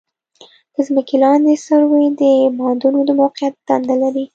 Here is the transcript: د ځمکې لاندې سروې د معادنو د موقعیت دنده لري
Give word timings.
د 0.73 0.75
ځمکې 0.87 1.15
لاندې 1.23 1.53
سروې 1.65 2.05
د 2.21 2.23
معادنو 2.57 2.99
د 3.05 3.11
موقعیت 3.21 3.53
دنده 3.67 3.95
لري 4.03 4.25